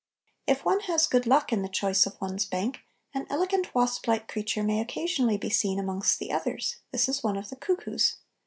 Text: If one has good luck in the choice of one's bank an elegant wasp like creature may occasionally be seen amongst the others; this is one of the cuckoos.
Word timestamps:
If 0.47 0.65
one 0.65 0.79
has 0.89 1.05
good 1.05 1.27
luck 1.27 1.53
in 1.53 1.61
the 1.61 1.69
choice 1.69 2.07
of 2.07 2.19
one's 2.19 2.47
bank 2.47 2.79
an 3.13 3.27
elegant 3.29 3.75
wasp 3.75 4.07
like 4.07 4.27
creature 4.27 4.63
may 4.63 4.79
occasionally 4.81 5.37
be 5.37 5.51
seen 5.51 5.77
amongst 5.79 6.17
the 6.17 6.31
others; 6.31 6.77
this 6.91 7.07
is 7.07 7.21
one 7.21 7.37
of 7.37 7.51
the 7.51 7.55
cuckoos. 7.55 8.15